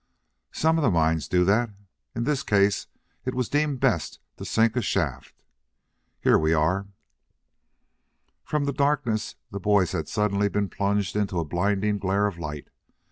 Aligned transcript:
"Some 0.51 0.79
of 0.79 0.83
the 0.83 0.89
mines 0.89 1.27
do 1.27 1.45
that. 1.45 1.69
In 2.15 2.23
this 2.23 2.41
case 2.41 2.87
it 3.23 3.35
was 3.35 3.49
deemed 3.49 3.79
best 3.81 4.19
to 4.37 4.45
sink 4.45 4.75
a 4.75 4.81
shaft. 4.81 5.43
Here 6.19 6.39
we 6.39 6.53
are." 6.55 6.87
From 8.43 8.63
the 8.65 8.73
darkness 8.73 9.35
the 9.51 9.59
boys 9.59 9.91
had 9.91 10.07
suddenly 10.07 10.49
been 10.49 10.69
plunged 10.69 11.15
into 11.15 11.39
a 11.39 11.45
blinding 11.45 11.99
glare 11.99 12.25
of 12.25 12.39
light. 12.39 12.69